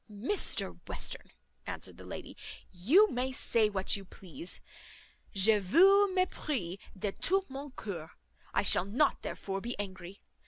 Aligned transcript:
"Mr 0.11 0.79
Western," 0.87 1.29
answered 1.67 1.97
the 1.97 2.03
lady, 2.05 2.35
"you 2.71 3.07
may 3.11 3.31
say 3.31 3.69
what 3.69 3.95
you 3.95 4.03
please, 4.03 4.59
je 5.35 5.59
vous 5.59 6.07
mesprise 6.11 6.79
de 6.97 7.11
tout 7.11 7.47
mon 7.51 7.69
coeur. 7.69 8.09
I 8.51 8.63
shall 8.63 8.85
not 8.85 9.21
therefore 9.21 9.61
be 9.61 9.77
angry. 9.77 10.23